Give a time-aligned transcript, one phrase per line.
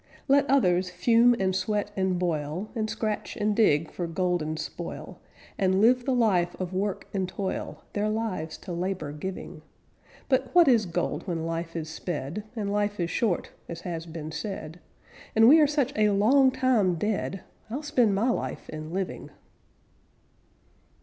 [0.27, 5.19] Let others fume and sweat and boil, And scratch and dig for golden spoil,
[5.59, 9.61] And live the life of work and toil, Their lives to labor giving.
[10.27, 14.31] But what is gold when life is sped, And life is short, as has been
[14.31, 14.79] said,
[15.35, 19.29] And we are such a long time dead, I'll spend my life in living.